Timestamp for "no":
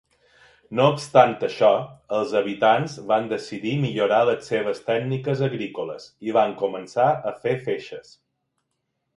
0.77-0.85